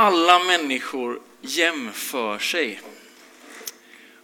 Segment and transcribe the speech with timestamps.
[0.00, 2.80] Alla människor jämför sig.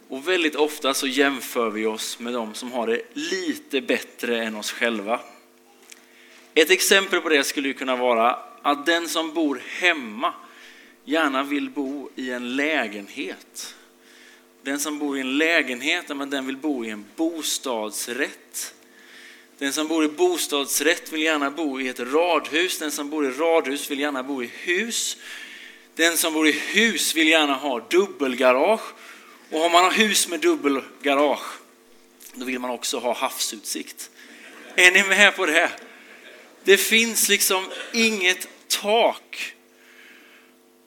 [0.09, 4.55] Och väldigt ofta så jämför vi oss med de som har det lite bättre än
[4.55, 5.19] oss själva.
[6.53, 10.33] Ett exempel på det skulle kunna vara att den som bor hemma
[11.05, 13.75] gärna vill bo i en lägenhet.
[14.61, 18.75] Den som bor i en lägenhet, men den vill bo i en bostadsrätt.
[19.57, 22.79] Den som bor i bostadsrätt vill gärna bo i ett radhus.
[22.79, 25.17] Den som bor i radhus vill gärna bo i hus.
[25.95, 28.93] Den som bor i hus vill gärna ha dubbelgarage.
[29.51, 31.59] Och om man har hus med dubbelgarage,
[32.33, 34.11] då vill man också ha havsutsikt.
[34.75, 35.71] Är ni med på det?
[36.63, 39.55] Det finns liksom inget tak.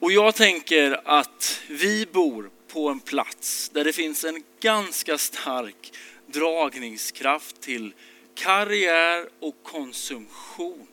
[0.00, 5.92] Och jag tänker att vi bor på en plats där det finns en ganska stark
[6.26, 7.94] dragningskraft till
[8.34, 10.86] karriär och konsumtion.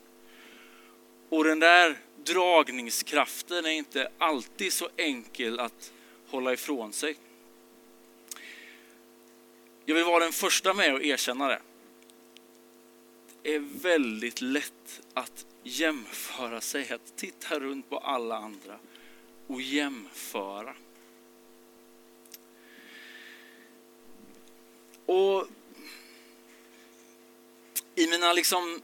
[1.28, 5.92] Och den där dragningskraften är inte alltid så enkel att
[6.28, 7.16] hålla ifrån sig.
[9.84, 11.60] Jag vill vara den första med att erkänna det.
[13.42, 18.78] Det är väldigt lätt att jämföra sig, att titta runt på alla andra
[19.46, 20.74] och jämföra.
[25.06, 25.46] Och
[27.94, 28.82] i mina liksom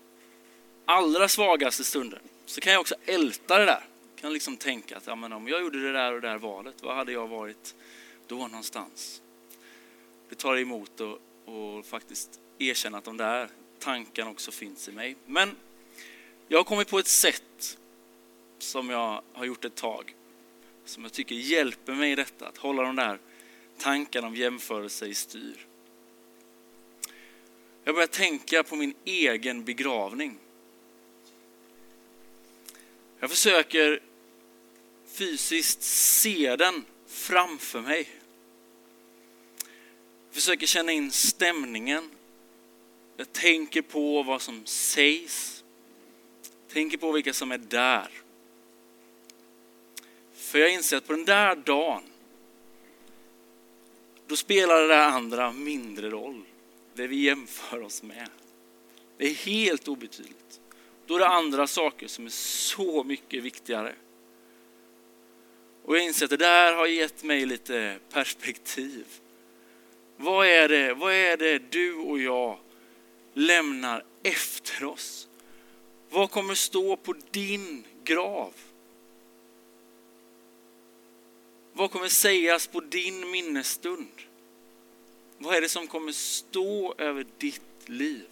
[0.84, 2.20] allra svagaste stunder
[2.52, 3.84] så kan jag också älta det där.
[4.14, 6.38] Jag kan liksom tänka att ja, men om jag gjorde det där och det där
[6.38, 7.74] valet, vad hade jag varit
[8.26, 9.22] då någonstans?
[10.28, 15.16] Det tar emot och, och faktiskt erkänna att de där tankarna också finns i mig.
[15.26, 15.56] Men
[16.48, 17.78] jag har kommit på ett sätt
[18.58, 20.14] som jag har gjort ett tag,
[20.84, 23.18] som jag tycker hjälper mig i detta, att hålla de där
[23.78, 25.66] tankarna om jämförelse i styr.
[27.84, 30.38] Jag börjar tänka på min egen begravning.
[33.22, 34.00] Jag försöker
[35.06, 38.08] fysiskt se den framför mig.
[40.26, 42.10] Jag försöker känna in stämningen.
[43.16, 45.64] Jag tänker på vad som sägs.
[46.72, 48.08] Tänker på vilka som är där.
[50.34, 52.02] För jag inser att på den där dagen,
[54.26, 56.42] då spelar det där andra mindre roll
[56.94, 58.28] det vi jämför oss med.
[59.16, 60.61] Det är helt obetydligt.
[61.06, 63.94] Då är det andra saker som är så mycket viktigare.
[65.84, 69.06] Och jag inser att det där har gett mig lite perspektiv.
[70.16, 72.58] Vad är det, vad är det du och jag
[73.34, 75.28] lämnar efter oss?
[76.10, 78.52] Vad kommer stå på din grav?
[81.72, 84.12] Vad kommer sägas på din minnesstund?
[85.38, 88.26] Vad är det som kommer stå över ditt liv?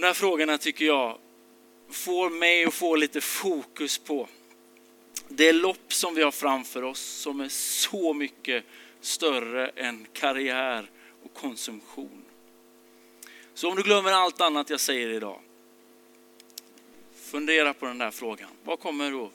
[0.00, 1.18] De här frågorna tycker jag
[1.90, 4.28] får mig att få lite fokus på
[5.28, 8.64] det lopp som vi har framför oss som är så mycket
[9.00, 10.90] större än karriär
[11.24, 12.24] och konsumtion.
[13.54, 15.40] Så om du glömmer allt annat jag säger idag,
[17.14, 18.50] fundera på den där frågan.
[18.64, 19.32] Vad kommer att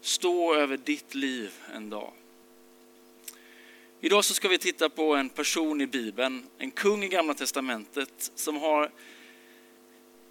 [0.00, 2.12] stå över ditt liv en dag?
[4.00, 8.30] Idag så ska vi titta på en person i Bibeln, en kung i Gamla Testamentet
[8.34, 8.90] som har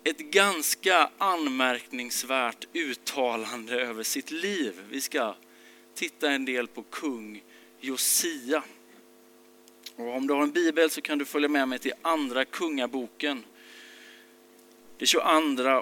[0.08, 4.82] ett ganska anmärkningsvärt uttalande över sitt liv.
[4.90, 5.36] Vi ska
[5.94, 7.44] titta en del på kung
[7.80, 8.64] Josia.
[9.96, 13.44] Och om du har en bibel så kan du följa med mig till andra kungaboken.
[14.98, 15.24] Det 22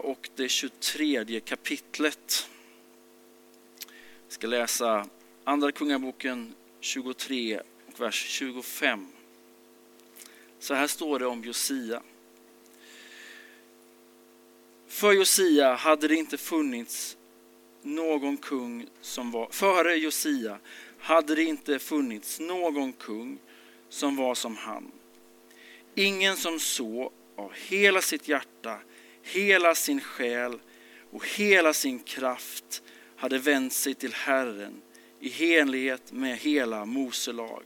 [0.04, 2.50] och det 23 kapitlet.
[4.26, 5.08] Jag ska läsa
[5.44, 9.08] andra kungaboken 23 och vers 25.
[10.60, 12.02] Så här står det om Josia.
[14.94, 17.18] För Josia hade det inte funnits
[17.82, 20.60] någon kung som var, före Josia
[21.00, 23.40] hade det inte funnits någon kung
[23.90, 24.92] som var som han.
[25.96, 28.80] Ingen som så av hela sitt hjärta,
[29.24, 30.60] hela sin själ
[31.12, 32.84] och hela sin kraft
[33.16, 34.82] hade vänt sig till Herren
[35.20, 37.64] i enlighet med hela Mose lag.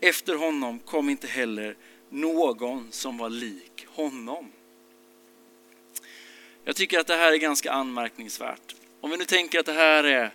[0.00, 1.76] Efter honom kom inte heller
[2.10, 4.52] någon som var lik honom.
[6.64, 8.74] Jag tycker att det här är ganska anmärkningsvärt.
[9.00, 10.34] Om vi nu tänker att det här är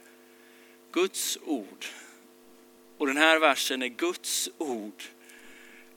[0.92, 1.86] Guds ord
[2.98, 5.04] och den här versen är Guds ord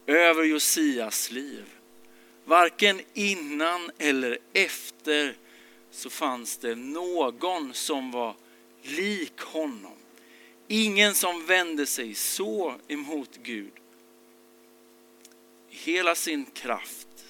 [0.07, 1.65] över Josias liv.
[2.45, 5.37] Varken innan eller efter
[5.91, 8.37] så fanns det någon som var
[8.83, 9.97] lik honom.
[10.69, 13.73] Ingen som vände sig så emot Gud.
[15.69, 17.25] Hela sin kraft,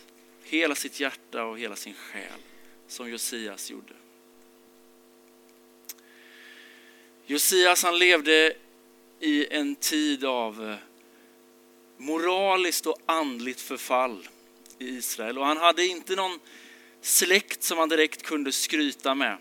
[0.44, 2.40] hela sitt hjärta och hela sin själ
[2.90, 3.94] som Josias gjorde.
[7.26, 8.52] Josias han levde
[9.20, 10.76] i en tid av eh,
[11.96, 14.28] moraliskt och andligt förfall
[14.78, 16.38] i Israel och han hade inte någon
[17.00, 19.36] släkt som han direkt kunde skryta med.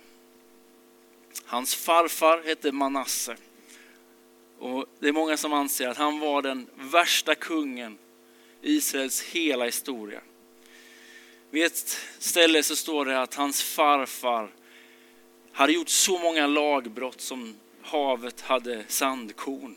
[1.45, 3.37] Hans farfar hette Manasse.
[4.59, 7.97] Och det är många som anser att han var den värsta kungen
[8.61, 10.21] i Israels hela historia.
[11.49, 14.49] Vid ett ställe så står det att hans farfar
[15.51, 19.75] hade gjort så många lagbrott som havet hade sandkorn.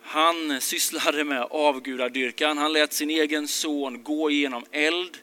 [0.00, 2.58] Han sysslade med avgudadyrkan.
[2.58, 5.18] Han lät sin egen son gå igenom eld.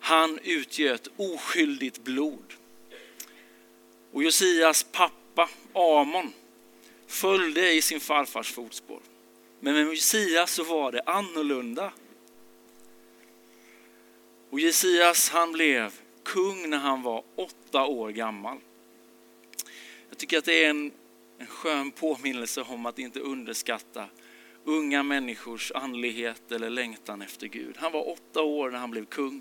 [0.00, 2.54] Han utgöt oskyldigt blod.
[4.12, 6.32] Och Josias pappa Amon
[7.06, 9.00] följde i sin farfars fotspår.
[9.60, 11.92] Men med Josias så var det annorlunda.
[14.52, 18.58] Och Jesias han blev kung när han var åtta år gammal.
[20.08, 20.92] Jag tycker att det är en,
[21.38, 24.06] en skön påminnelse om att inte underskatta
[24.64, 27.76] unga människors andlighet eller längtan efter Gud.
[27.78, 29.40] Han var åtta år när han blev kung.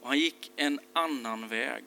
[0.00, 1.84] Och han gick en annan väg.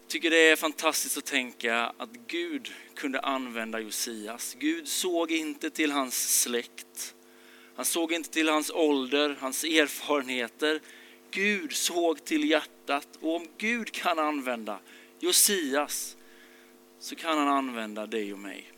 [0.00, 4.56] Jag tycker det är fantastiskt att tänka att Gud kunde använda Josias.
[4.58, 7.14] Gud såg inte till hans släkt.
[7.80, 10.80] Han såg inte till hans ålder, hans erfarenheter.
[11.30, 14.78] Gud såg till hjärtat och om Gud kan använda
[15.20, 16.16] Josias
[16.98, 18.72] så kan han använda dig och mig.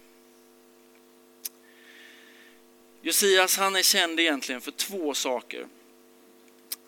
[3.00, 5.66] Josias han är känd egentligen för två saker.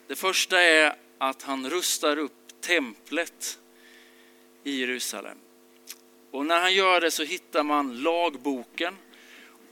[0.06, 3.58] Det första är att han rustar upp templet
[4.64, 5.38] i Jerusalem.
[6.30, 8.96] Och när han gör det så hittar man lagboken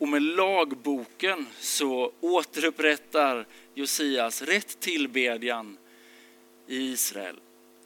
[0.02, 5.76] och med lagboken så återupprättar Josias rätt tillbedjan
[6.66, 7.36] i Israel.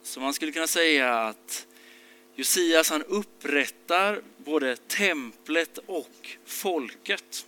[0.03, 1.67] Så man skulle kunna säga att
[2.35, 7.47] Josias han upprättar både templet och folket.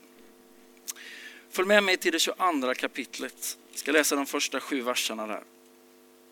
[1.50, 3.58] Följ med mig till det 22 kapitlet.
[3.70, 5.42] Jag ska läsa de första sju verserna där.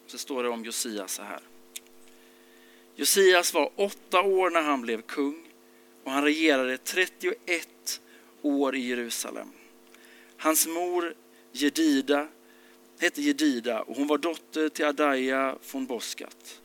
[0.06, 1.40] Så står det om Josias så här.
[2.96, 5.42] Josias var åtta år när han blev kung
[6.04, 7.68] och han regerade 31
[8.46, 9.48] år i Jerusalem.
[10.36, 11.14] Hans mor
[11.52, 12.28] Jedida
[13.00, 16.60] hette Jedida och hon var dotter till Adaja från Boskat.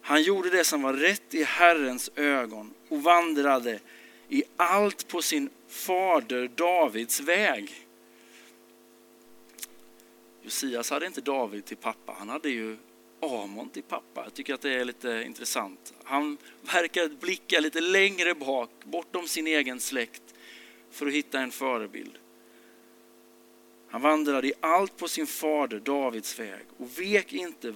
[0.00, 3.80] Han gjorde det som var rätt i Herrens ögon och vandrade
[4.28, 7.86] i allt på sin fader Davids väg.
[10.42, 12.76] Josias hade inte David till pappa, han hade ju
[13.20, 14.24] Amon till pappa.
[14.24, 15.94] Jag tycker att det är lite intressant.
[16.04, 20.27] Han verkar blicka lite längre bak, bortom sin egen släkt,
[20.90, 22.18] för att hitta en förebild.
[23.88, 27.74] Han vandrade i allt på sin fader Davids väg och vek inte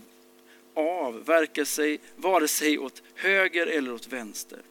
[0.75, 4.63] av, verkar sig vare sig åt höger eller åt vänster.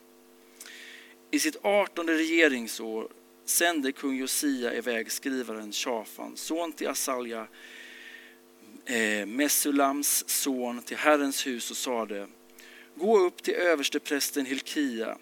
[1.31, 3.07] I sitt artonde regeringsår
[3.45, 7.47] sände kung Josia iväg skrivaren Shafan, son till Asalja,
[8.85, 12.27] eh, Mesulams son, till Herrens hus och sade
[12.95, 15.17] Gå upp till översteprästen Hilkia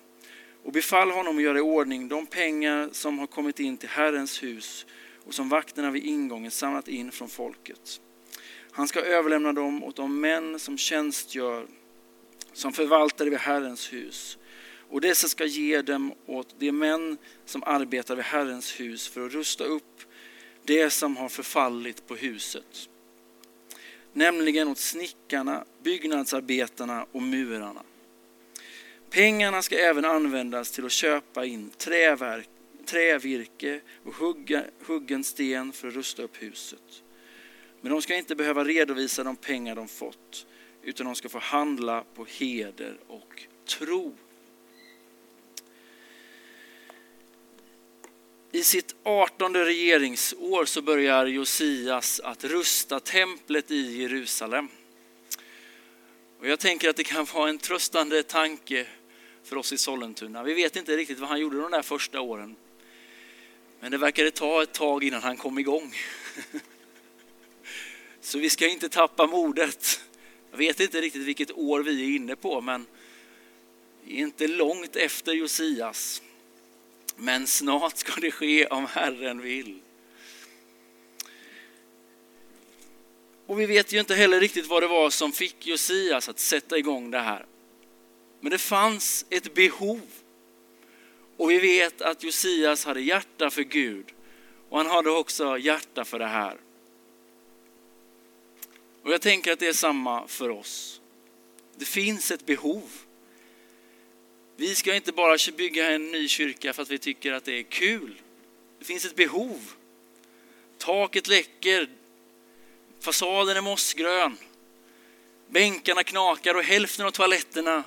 [0.63, 4.43] och befall honom att göra i ordning de pengar som har kommit in till Herrens
[4.43, 4.85] hus
[5.25, 8.01] och som vakterna vid ingången samlat in från folket.
[8.71, 11.67] Han ska överlämna dem åt de män som tjänstgör
[12.53, 14.37] som förvaltare vid Herrens hus.
[14.89, 19.31] Och dessa ska ge dem åt de män som arbetar vid Herrens hus för att
[19.31, 20.01] rusta upp
[20.63, 22.89] det som har förfallit på huset.
[24.13, 27.83] Nämligen åt snickarna, byggnadsarbetarna och murarna.
[29.09, 32.49] Pengarna ska även användas till att köpa in träverk,
[32.85, 37.03] trävirke och hugga, huggen sten för att rusta upp huset.
[37.81, 40.47] Men de ska inte behöva redovisa de pengar de fått,
[40.83, 44.15] utan de ska få handla på heder och tro.
[48.51, 54.67] I sitt artonde regeringsår så börjar Josias att rusta templet i Jerusalem.
[56.39, 58.87] Och jag tänker att det kan vara en tröstande tanke
[59.49, 60.43] för oss i Sollentuna.
[60.43, 62.55] Vi vet inte riktigt vad han gjorde de där första åren.
[63.79, 65.95] Men det verkade ta ett tag innan han kom igång.
[68.21, 70.01] Så vi ska inte tappa modet.
[70.51, 72.85] Jag vet inte riktigt vilket år vi är inne på, men
[74.03, 76.21] vi är inte långt efter Josias.
[77.15, 79.79] Men snart ska det ske om Herren vill.
[83.45, 86.77] Och vi vet ju inte heller riktigt vad det var som fick Josias att sätta
[86.77, 87.45] igång det här.
[88.39, 90.01] Men det fanns ett behov.
[91.37, 94.05] Och vi vet att Josias hade hjärta för Gud
[94.69, 96.57] och han hade också hjärta för det här.
[99.03, 101.01] Och jag tänker att det är samma för oss.
[101.75, 102.91] Det finns ett behov.
[104.55, 107.63] Vi ska inte bara bygga en ny kyrka för att vi tycker att det är
[107.63, 108.21] kul.
[108.79, 109.71] Det finns ett behov.
[110.77, 111.89] Taket läcker,
[112.99, 114.37] fasaden är mossgrön,
[115.47, 117.83] bänkarna knakar och hälften av toaletterna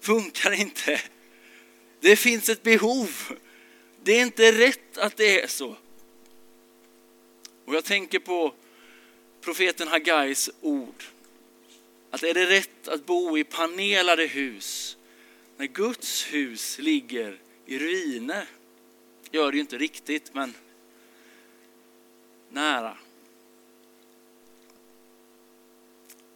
[0.00, 1.00] funkar inte.
[2.00, 3.10] Det finns ett behov.
[4.02, 5.76] Det är inte rätt att det är så.
[7.64, 8.54] Och jag tänker på
[9.40, 11.04] profeten Hagais ord.
[12.10, 14.96] Att är det rätt att bo i panelade hus
[15.56, 18.46] när Guds hus ligger i ruiner?
[19.30, 20.54] Gör det ju inte riktigt, men
[22.48, 22.96] nära.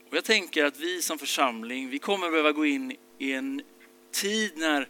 [0.09, 3.63] Och jag tänker att vi som församling, vi kommer behöva gå in i en
[4.11, 4.89] tid när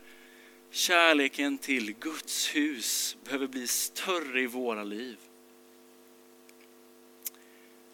[0.70, 5.16] kärleken till Guds hus behöver bli större i våra liv.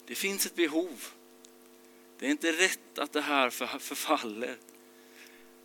[0.05, 1.05] Det finns ett behov.
[2.19, 4.57] Det är inte rätt att det här förfaller.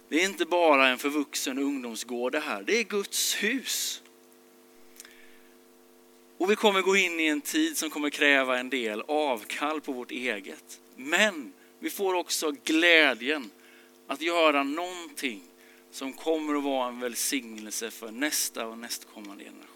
[0.08, 4.02] Det är inte bara en förvuxen ungdomsgård det här, det är Guds hus.
[6.38, 9.92] Och vi kommer gå in i en tid som kommer kräva en del avkall på
[9.92, 10.80] vårt eget.
[10.96, 13.50] Men vi får också glädjen
[14.06, 15.42] att göra någonting
[15.90, 19.68] som kommer att vara en välsignelse för nästa och nästkommande generation.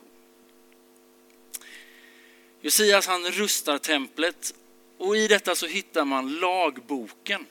[2.60, 4.54] Josias han rustar templet
[4.98, 7.46] och i detta så hittar man lagboken.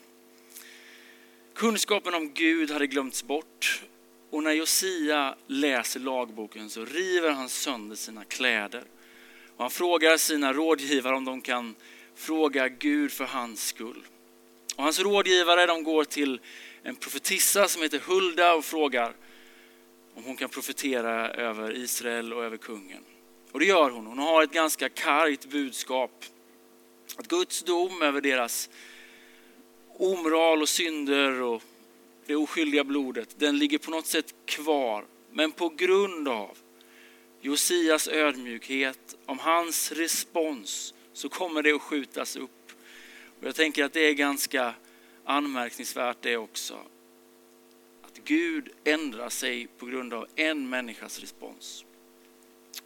[1.54, 3.82] Kunskapen om Gud hade glömts bort
[4.30, 8.84] och när Josia läser lagboken så river han sönder sina kläder.
[9.56, 11.74] Och han frågar sina rådgivare om de kan
[12.14, 14.02] fråga Gud för hans skull.
[14.76, 16.40] Och hans rådgivare de går till
[16.82, 19.14] en profetissa som heter Hulda och frågar
[20.14, 23.04] om hon kan profetera över Israel och över kungen.
[23.52, 24.06] Och det gör hon.
[24.06, 26.24] Hon har ett ganska kargt budskap.
[27.16, 28.70] Att Guds dom över deras
[29.98, 31.62] omoral och synder och
[32.26, 35.04] det oskyldiga blodet, den ligger på något sätt kvar.
[35.32, 36.58] Men på grund av
[37.40, 42.65] Josias ödmjukhet, om hans respons, så kommer det att skjutas upp.
[43.40, 44.74] Och jag tänker att det är ganska
[45.24, 46.78] anmärkningsvärt det också.
[48.02, 51.84] Att Gud ändrar sig på grund av en människas respons.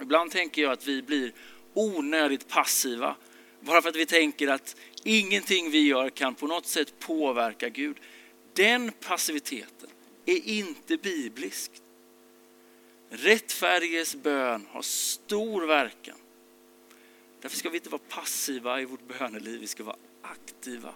[0.00, 1.33] Ibland tänker jag att vi blir
[1.75, 3.16] onödigt passiva
[3.61, 7.97] bara för att vi tänker att ingenting vi gör kan på något sätt påverka Gud.
[8.52, 9.90] Den passiviteten
[10.26, 11.71] är inte biblisk.
[13.11, 16.16] Rättfärdiges bön har stor verkan.
[17.40, 20.94] Därför ska vi inte vara passiva i vårt böneliv, vi ska vara aktiva.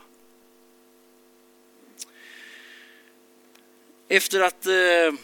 [4.08, 5.20] Efter att eh,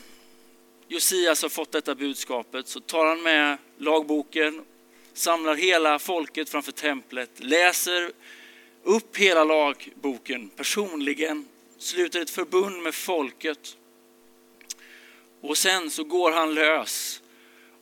[0.89, 4.65] Josias har fått detta budskapet så tar han med lagboken,
[5.13, 8.13] samlar hela folket framför templet, läser
[8.83, 13.77] upp hela lagboken personligen, sluter ett förbund med folket.
[15.41, 17.23] Och sen så går han lös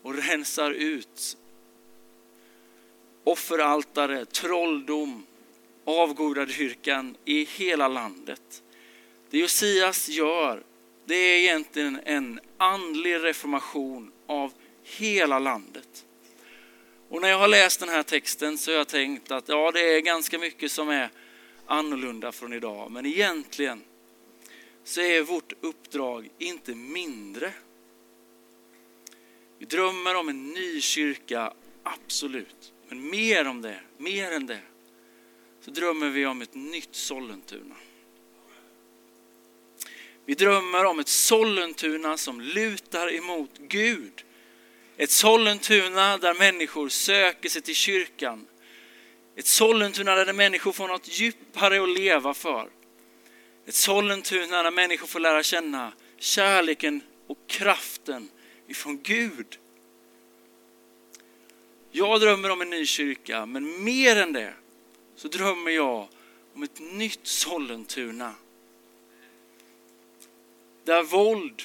[0.02, 1.36] och rensar ut
[3.24, 5.26] offeraltare, trolldom,
[5.88, 8.62] avgudadyrkan i hela landet.
[9.30, 10.62] Det Josias gör,
[11.04, 14.52] det är egentligen en andlig reformation av
[14.82, 16.04] hela landet.
[17.08, 19.80] Och när jag har läst den här texten så har jag tänkt att ja, det
[19.80, 21.10] är ganska mycket som är
[21.66, 22.90] annorlunda från idag.
[22.90, 23.82] Men egentligen
[24.84, 27.52] så är vårt uppdrag inte mindre.
[29.58, 31.52] Vi drömmer om en ny kyrka,
[31.82, 32.72] absolut.
[32.88, 34.60] Men mer om det, mer än det,
[35.60, 37.74] så drömmer vi om ett nytt Sollentuna.
[40.24, 44.24] Vi drömmer om ett Sollentuna som lutar emot Gud.
[44.96, 48.46] Ett Sollentuna där människor söker sig till kyrkan.
[49.36, 52.68] Ett Sollentuna där människor får något djupare att leva för.
[53.66, 58.28] Ett Sollentuna där människor får lära känna kärleken och kraften
[58.68, 59.58] ifrån Gud.
[61.90, 64.54] Jag drömmer om en ny kyrka, men mer än det
[65.18, 66.08] så drömmer jag
[66.54, 68.34] om ett nytt Sollentuna.
[70.84, 71.62] Där våld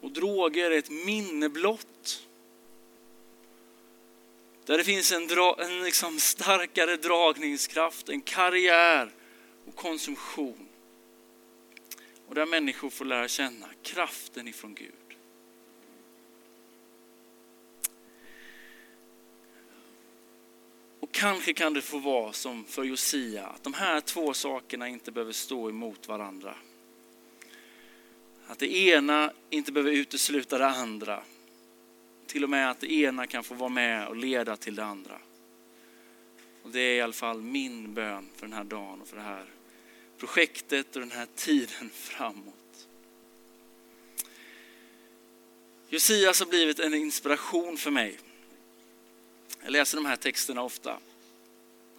[0.00, 2.26] och droger är ett minne blott.
[4.64, 9.10] Där det finns en, dra, en liksom starkare dragningskraft, en karriär
[9.66, 10.68] och konsumtion.
[12.28, 15.03] Och där människor får lära känna kraften ifrån Gud.
[21.24, 25.32] Kanske kan det få vara som för Josia, att de här två sakerna inte behöver
[25.32, 26.54] stå emot varandra.
[28.46, 31.22] Att det ena inte behöver utesluta det andra.
[32.26, 35.18] Till och med att det ena kan få vara med och leda till det andra.
[36.62, 39.22] Och det är i alla fall min bön för den här dagen och för det
[39.22, 39.44] här
[40.18, 42.88] projektet och den här tiden framåt.
[45.88, 48.18] Josias har blivit en inspiration för mig.
[49.62, 50.98] Jag läser de här texterna ofta.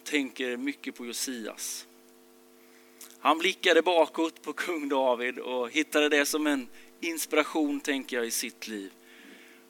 [0.06, 1.88] Tänker mycket på Josias.
[3.20, 6.68] Han blickade bakåt på kung David och hittade det som en
[7.00, 8.92] inspiration, tänker jag, i sitt liv.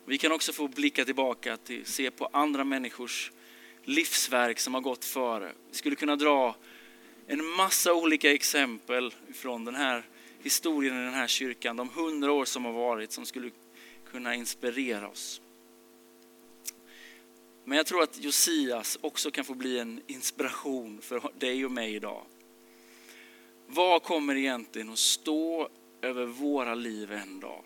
[0.05, 3.31] Vi kan också få blicka tillbaka till se på andra människors
[3.83, 5.51] livsverk som har gått före.
[5.71, 6.55] Vi skulle kunna dra
[7.27, 10.03] en massa olika exempel från den här
[10.39, 13.51] historien i den här kyrkan, de hundra år som har varit, som skulle
[14.11, 15.41] kunna inspirera oss.
[17.67, 21.95] Men jag tror att Josias också kan få bli en inspiration för dig och mig
[21.95, 22.25] idag.
[23.67, 25.69] Vad kommer egentligen att stå
[26.01, 27.63] över våra liv en dag?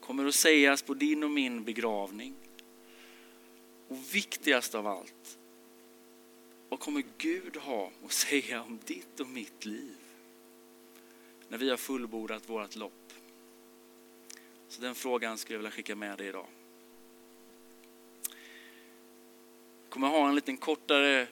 [0.00, 2.34] Kommer att sägas på din och min begravning?
[3.88, 5.38] Och viktigast av allt,
[6.68, 9.96] vad kommer Gud ha att säga om ditt och mitt liv?
[11.48, 13.12] När vi har fullbordat vårt lopp.
[14.68, 16.46] Så den frågan skulle jag vilja skicka med dig idag.
[19.83, 21.26] Jag kommer ha en liten kortare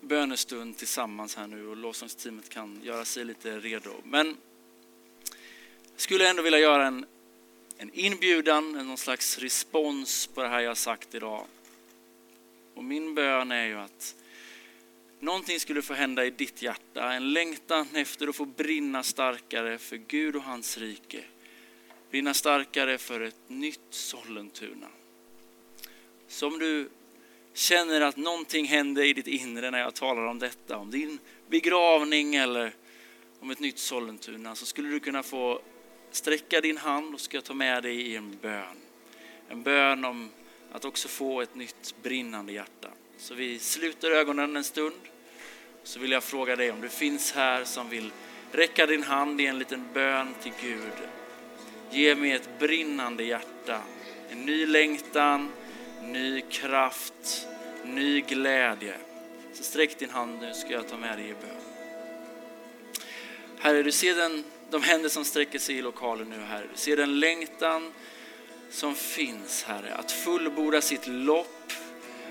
[0.00, 3.90] bönestund tillsammans här nu och lovsångsteamet kan göra sig lite redo.
[4.04, 4.26] Men
[5.92, 7.06] jag skulle ändå vilja göra en,
[7.76, 11.46] en inbjudan, någon slags respons på det här jag sagt idag.
[12.74, 14.16] Och min bön är ju att
[15.20, 19.96] någonting skulle få hända i ditt hjärta, en längtan efter att få brinna starkare för
[19.96, 21.24] Gud och hans rike.
[22.10, 24.88] Brinna starkare för ett nytt Sollentuna.
[26.28, 26.88] Som du
[27.54, 31.18] känner att någonting händer i ditt inre när jag talar om detta, om din
[31.48, 32.74] begravning eller
[33.40, 35.60] om ett nytt Sollentuna, så skulle du kunna få
[36.10, 38.76] sträcka din hand och ska jag ta med dig i en bön.
[39.48, 40.30] En bön om
[40.72, 42.88] att också få ett nytt brinnande hjärta.
[43.18, 44.94] Så vi sluter ögonen en stund.
[45.84, 48.12] Så vill jag fråga dig om du finns här som vill
[48.52, 51.08] räcka din hand i en liten bön till Gud.
[51.90, 53.80] Ge mig ett brinnande hjärta,
[54.30, 55.48] en ny längtan,
[56.02, 57.48] ny kraft,
[57.84, 58.94] ny glädje.
[59.54, 61.60] Så sträck din hand nu ska jag ta med dig i bön.
[63.58, 66.66] Herre, du ser den, de händer som sträcker sig i lokalen nu, Herre.
[66.72, 67.92] Du ser den längtan
[68.70, 69.94] som finns, Herre.
[69.94, 71.72] Att fullborda sitt lopp,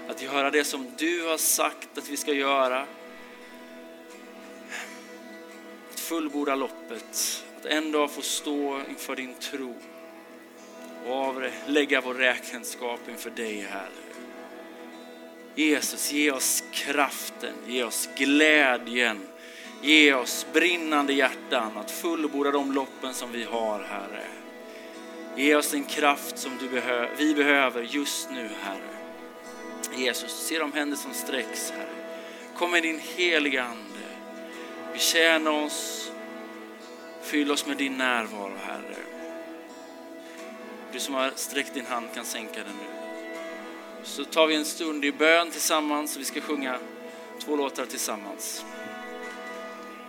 [0.08, 2.86] att göra det som du har sagt att vi ska göra.
[5.92, 9.76] Att fullborda loppet, att en dag få stå inför din tro
[11.06, 14.12] och avlägga vår räkenskap inför dig, Herre.
[15.56, 19.22] Jesus, ge oss kraften, ge oss glädjen,
[19.82, 24.24] ge oss brinnande hjärtan att fullborda de loppen som vi har, Herre.
[25.36, 29.02] Ge oss den kraft som du behö vi behöver just nu, Herre.
[29.96, 31.90] Jesus, se de händer som sträcks, Herre.
[32.56, 33.82] Kom med din heliga Ande.
[34.94, 36.12] Betjäna oss,
[37.22, 39.21] fyll oss med din närvaro, Herre.
[40.94, 42.86] Du som har sträckt din hand kan sänka den nu.
[44.04, 46.18] Så tar vi en stund i bön tillsammans.
[46.18, 46.78] Vi ska sjunga
[47.40, 48.66] två låtar tillsammans.